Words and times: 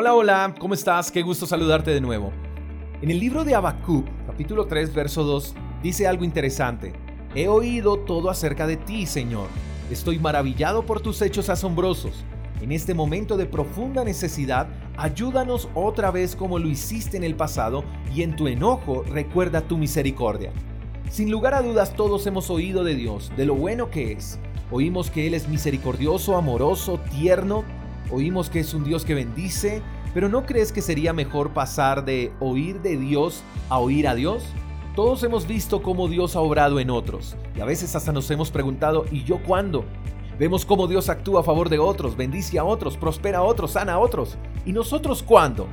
Hola, 0.00 0.14
hola, 0.14 0.54
¿cómo 0.60 0.74
estás? 0.74 1.10
Qué 1.10 1.22
gusto 1.22 1.44
saludarte 1.44 1.90
de 1.90 2.00
nuevo. 2.00 2.32
En 3.02 3.10
el 3.10 3.18
libro 3.18 3.42
de 3.42 3.56
Habacuc, 3.56 4.06
capítulo 4.28 4.68
3, 4.68 4.94
verso 4.94 5.24
2, 5.24 5.56
dice 5.82 6.06
algo 6.06 6.22
interesante. 6.22 6.92
He 7.34 7.48
oído 7.48 7.98
todo 7.98 8.30
acerca 8.30 8.68
de 8.68 8.76
ti, 8.76 9.06
Señor. 9.06 9.48
Estoy 9.90 10.20
maravillado 10.20 10.86
por 10.86 11.00
tus 11.00 11.20
hechos 11.20 11.48
asombrosos. 11.48 12.24
En 12.60 12.70
este 12.70 12.94
momento 12.94 13.36
de 13.36 13.46
profunda 13.46 14.04
necesidad, 14.04 14.68
ayúdanos 14.96 15.68
otra 15.74 16.12
vez 16.12 16.36
como 16.36 16.60
lo 16.60 16.68
hiciste 16.68 17.16
en 17.16 17.24
el 17.24 17.34
pasado 17.34 17.82
y 18.14 18.22
en 18.22 18.36
tu 18.36 18.46
enojo 18.46 19.02
recuerda 19.02 19.62
tu 19.62 19.78
misericordia. 19.78 20.52
Sin 21.10 21.28
lugar 21.28 21.54
a 21.54 21.62
dudas 21.62 21.96
todos 21.96 22.24
hemos 22.28 22.50
oído 22.50 22.84
de 22.84 22.94
Dios, 22.94 23.32
de 23.36 23.46
lo 23.46 23.56
bueno 23.56 23.90
que 23.90 24.12
es. 24.12 24.38
Oímos 24.70 25.10
que 25.10 25.26
Él 25.26 25.34
es 25.34 25.48
misericordioso, 25.48 26.36
amoroso, 26.36 27.00
tierno. 27.10 27.64
Oímos 28.10 28.50
que 28.50 28.60
es 28.60 28.74
un 28.74 28.84
Dios 28.84 29.04
que 29.04 29.14
bendice. 29.14 29.82
Pero 30.14 30.28
¿no 30.28 30.46
crees 30.46 30.72
que 30.72 30.82
sería 30.82 31.12
mejor 31.12 31.52
pasar 31.52 32.04
de 32.04 32.32
oír 32.40 32.80
de 32.80 32.96
Dios 32.96 33.42
a 33.68 33.78
oír 33.78 34.08
a 34.08 34.14
Dios? 34.14 34.42
Todos 34.94 35.22
hemos 35.22 35.46
visto 35.46 35.82
cómo 35.82 36.08
Dios 36.08 36.34
ha 36.34 36.40
obrado 36.40 36.80
en 36.80 36.90
otros. 36.90 37.36
Y 37.56 37.60
a 37.60 37.64
veces 37.64 37.94
hasta 37.94 38.12
nos 38.12 38.30
hemos 38.30 38.50
preguntado, 38.50 39.04
¿y 39.12 39.22
yo 39.24 39.42
cuándo? 39.42 39.84
Vemos 40.38 40.64
cómo 40.64 40.86
Dios 40.86 41.08
actúa 41.08 41.40
a 41.40 41.44
favor 41.44 41.68
de 41.68 41.78
otros, 41.78 42.16
bendice 42.16 42.58
a 42.58 42.64
otros, 42.64 42.96
prospera 42.96 43.38
a 43.38 43.42
otros, 43.42 43.72
sana 43.72 43.94
a 43.94 43.98
otros. 43.98 44.38
¿Y 44.64 44.72
nosotros 44.72 45.22
cuándo? 45.22 45.66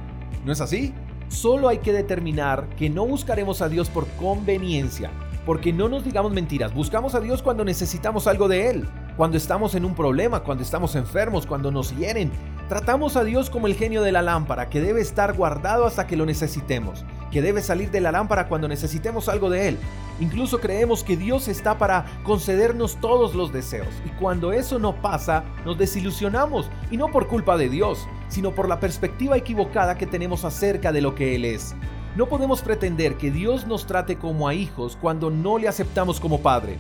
¿No 0.44 0.52
es 0.52 0.60
así? 0.60 0.94
Solo 1.28 1.70
hay 1.70 1.80
que 1.80 1.94
determinar 1.94 2.68
que 2.76 2.90
no 2.90 3.06
buscaremos 3.06 3.62
a 3.62 3.70
Dios 3.70 3.90
por 3.90 4.08
conveniencia, 4.20 5.12
porque 5.46 5.72
no 5.72 5.88
nos 5.88 6.04
digamos 6.04 6.32
mentiras, 6.32 6.74
buscamos 6.74 7.16
a 7.16 7.20
Dios 7.20 7.42
cuando 7.42 7.64
necesitamos 7.64 8.28
algo 8.28 8.48
de 8.48 8.70
Él, 8.70 8.88
cuando 9.18 9.38
estamos 9.38 9.76
en 9.76 9.86
un 9.86 9.96
problema, 9.96 10.42
cuando 10.42 10.64
estamos 10.64 10.96
enfermos, 10.96 11.46
cuando 11.46 11.72
nos 11.72 11.96
hieren. 11.96 12.32
Tratamos 12.68 13.16
a 13.16 13.24
Dios 13.24 13.50
como 13.50 13.68
el 13.68 13.76
genio 13.76 14.02
de 14.02 14.12
la 14.12 14.22
lámpara, 14.22 14.70
que 14.70 14.82
debe 14.82 15.00
estar 15.00 15.34
guardado 15.34 15.86
hasta 15.86 16.08
que 16.08 16.18
lo 16.18 16.26
necesitemos, 16.26 17.06
que 17.32 17.42
debe 17.42 17.62
salir 17.62 17.92
de 17.92 18.02
la 18.02 18.12
lámpara 18.12 18.48
cuando 18.48 18.68
necesitemos 18.68 19.30
algo 19.30 19.50
de 19.50 19.70
Él. 19.70 19.78
Incluso 20.20 20.60
creemos 20.60 21.04
que 21.04 21.16
Dios 21.16 21.48
está 21.48 21.78
para 21.78 22.06
concedernos 22.24 22.98
todos 23.00 23.36
los 23.36 23.54
deseos, 23.54 23.88
y 24.06 24.10
cuando 24.20 24.52
eso 24.52 24.80
no 24.80 24.96
pasa, 25.02 25.44
nos 25.64 25.78
desilusionamos, 25.78 26.70
y 26.90 26.98
no 26.98 27.10
por 27.10 27.28
culpa 27.28 27.58
de 27.58 27.70
Dios, 27.70 28.08
sino 28.28 28.52
por 28.52 28.68
la 28.68 28.80
perspectiva 28.80 29.38
equivocada 29.38 29.98
que 29.98 30.08
tenemos 30.08 30.44
acerca 30.44 30.92
de 30.92 31.02
lo 31.02 31.16
que 31.16 31.36
Él 31.36 31.46
es. 31.46 31.76
No 32.16 32.28
podemos 32.28 32.62
pretender 32.62 33.16
que 33.16 33.30
Dios 33.30 33.68
nos 33.68 33.86
trate 33.86 34.18
como 34.18 34.48
a 34.48 34.54
hijos 34.54 34.98
cuando 35.00 35.30
no 35.30 35.58
le 35.58 35.68
aceptamos 35.68 36.20
como 36.20 36.40
Padre. 36.40 36.78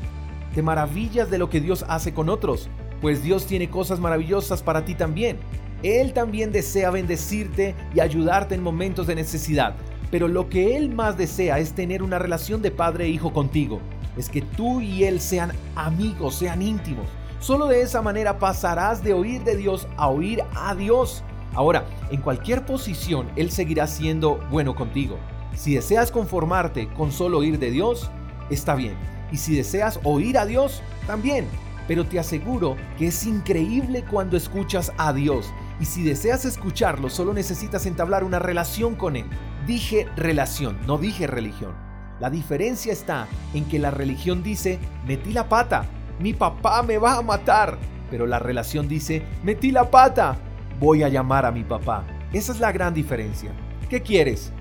Te 0.55 0.61
maravillas 0.61 1.29
de 1.29 1.37
lo 1.37 1.49
que 1.49 1.59
Dios 1.59 1.83
hace 1.89 2.13
con 2.13 2.29
otros, 2.29 2.69
pues 3.01 3.21
Dios 3.21 3.45
tiene 3.45 3.69
cosas 3.69 3.99
maravillosas 3.99 4.63
para 4.63 4.85
ti 4.85 4.95
también. 4.95 5.37
Él 5.83 6.13
también 6.13 6.53
desea 6.53 6.91
bendecirte 6.91 7.75
y 7.93 7.99
ayudarte 7.99 8.55
en 8.55 8.63
momentos 8.63 9.05
de 9.05 9.15
necesidad, 9.15 9.75
pero 10.11 10.29
lo 10.29 10.47
que 10.47 10.77
Él 10.77 10.95
más 10.95 11.17
desea 11.17 11.59
es 11.59 11.73
tener 11.73 12.01
una 12.01 12.19
relación 12.19 12.61
de 12.61 12.71
padre 12.71 13.03
e 13.03 13.09
hijo 13.09 13.33
contigo. 13.33 13.81
Es 14.15 14.29
que 14.29 14.41
tú 14.41 14.79
y 14.79 15.03
Él 15.03 15.19
sean 15.19 15.51
amigos, 15.75 16.35
sean 16.35 16.61
íntimos. 16.61 17.05
Solo 17.41 17.67
de 17.67 17.81
esa 17.81 18.01
manera 18.01 18.39
pasarás 18.39 19.03
de 19.03 19.13
oír 19.13 19.43
de 19.43 19.57
Dios 19.57 19.89
a 19.97 20.07
oír 20.07 20.41
a 20.55 20.73
Dios. 20.73 21.21
Ahora, 21.53 21.85
en 22.11 22.21
cualquier 22.21 22.65
posición, 22.65 23.29
Él 23.35 23.51
seguirá 23.51 23.87
siendo 23.87 24.39
bueno 24.49 24.73
contigo. 24.73 25.17
Si 25.53 25.75
deseas 25.75 26.11
conformarte 26.11 26.87
con 26.93 27.11
solo 27.11 27.39
oír 27.39 27.59
de 27.59 27.71
Dios, 27.71 28.09
está 28.49 28.73
bien. 28.73 29.14
Y 29.31 29.37
si 29.37 29.55
deseas 29.55 29.99
oír 30.03 30.37
a 30.37 30.45
Dios, 30.45 30.81
también. 31.07 31.45
Pero 31.87 32.05
te 32.05 32.19
aseguro 32.19 32.77
que 32.97 33.07
es 33.07 33.25
increíble 33.25 34.03
cuando 34.09 34.37
escuchas 34.37 34.91
a 34.97 35.13
Dios. 35.13 35.51
Y 35.79 35.85
si 35.85 36.03
deseas 36.03 36.45
escucharlo, 36.45 37.09
solo 37.09 37.33
necesitas 37.33 37.85
entablar 37.85 38.23
una 38.23 38.39
relación 38.39 38.95
con 38.95 39.15
Él. 39.15 39.25
Dije 39.67 40.07
relación, 40.15 40.79
no 40.87 40.97
dije 40.97 41.27
religión. 41.27 41.73
La 42.19 42.29
diferencia 42.29 42.93
está 42.93 43.27
en 43.53 43.65
que 43.65 43.77
la 43.77 43.91
religión 43.91 44.41
dice, 44.41 44.79
metí 45.05 45.33
la 45.33 45.49
pata, 45.49 45.85
mi 46.19 46.33
papá 46.33 46.81
me 46.81 46.97
va 46.97 47.17
a 47.17 47.21
matar. 47.21 47.77
Pero 48.09 48.25
la 48.25 48.39
relación 48.39 48.87
dice, 48.87 49.23
metí 49.43 49.71
la 49.71 49.91
pata, 49.91 50.37
voy 50.79 51.03
a 51.03 51.09
llamar 51.09 51.45
a 51.45 51.51
mi 51.51 51.63
papá. 51.63 52.05
Esa 52.31 52.51
es 52.51 52.59
la 52.59 52.71
gran 52.71 52.93
diferencia. 52.93 53.51
¿Qué 53.89 54.01
quieres? 54.01 54.51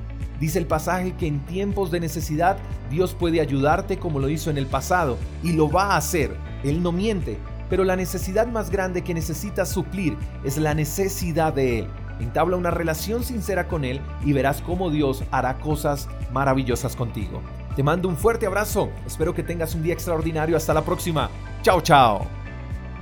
Dice 0.41 0.59
el 0.59 0.67
pasaje 0.67 1.13
que 1.13 1.27
en 1.27 1.41
tiempos 1.47 1.91
de 1.91 2.01
necesidad 2.01 2.57
Dios 2.91 3.15
puede 3.15 3.41
ayudarte 3.41 3.99
como 3.99 4.19
lo 4.19 4.29
hizo 4.29 4.51
en 4.51 4.59
el 4.59 4.67
pasado 4.67 5.17
y 5.43 5.53
lo 5.53 5.71
va 5.71 5.93
a 5.93 5.97
hacer. 5.97 6.37
Él 6.65 6.83
no 6.83 6.93
miente, 6.93 7.39
pero 7.71 7.85
la 7.85 7.97
necesidad 7.97 8.47
más 8.47 8.71
grande 8.71 9.03
que 9.03 9.15
necesitas 9.15 9.69
suplir 9.69 10.17
es 10.45 10.59
la 10.59 10.75
necesidad 10.75 11.53
de 11.53 11.81
Él. 11.81 11.87
Entabla 12.21 12.57
una 12.57 12.71
relación 12.71 13.25
sincera 13.25 13.69
con 13.69 13.85
Él 13.85 14.01
y 14.25 14.33
verás 14.33 14.61
cómo 14.61 14.91
Dios 14.91 15.25
hará 15.31 15.59
cosas 15.59 16.09
maravillosas 16.33 16.95
contigo. 16.95 17.41
Te 17.75 17.83
mando 17.83 18.09
un 18.09 18.17
fuerte 18.17 18.47
abrazo, 18.47 18.91
espero 19.05 19.35
que 19.35 19.43
tengas 19.43 19.75
un 19.75 19.83
día 19.83 19.95
extraordinario, 19.95 20.57
hasta 20.57 20.75
la 20.75 20.83
próxima. 20.83 21.29
Chao, 21.63 21.81
chao. 21.81 22.27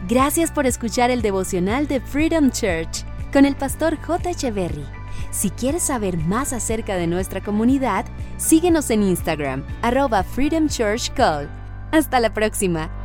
Gracias 0.08 0.50
por 0.50 0.66
escuchar 0.66 1.10
el 1.10 1.22
devocional 1.22 1.86
de 1.86 2.00
Freedom 2.00 2.50
Church 2.50 3.04
con 3.32 3.44
el 3.44 3.54
pastor 3.54 3.96
J. 3.96 4.30
Echeverry. 4.30 5.01
Si 5.30 5.50
quieres 5.50 5.82
saber 5.82 6.16
más 6.18 6.52
acerca 6.52 6.96
de 6.96 7.06
nuestra 7.06 7.42
comunidad, 7.42 8.06
síguenos 8.36 8.90
en 8.90 9.02
Instagram, 9.02 9.64
arroba 9.82 10.22
Freedom 10.22 10.68
Church 10.68 11.10
Call. 11.14 11.48
Hasta 11.90 12.20
la 12.20 12.32
próxima. 12.32 13.01